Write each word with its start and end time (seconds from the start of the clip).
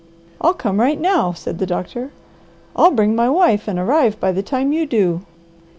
"I'll 0.41 0.55
come 0.55 0.79
right 0.79 0.99
now," 0.99 1.31
said 1.33 1.59
the 1.59 1.67
doctor. 1.67 2.09
"I'll 2.75 2.89
bring 2.89 3.15
my 3.15 3.29
wife 3.29 3.67
and 3.67 3.77
arrive 3.77 4.19
by 4.19 4.31
the 4.31 4.41
time 4.41 4.73
you 4.73 4.87
do." 4.87 5.21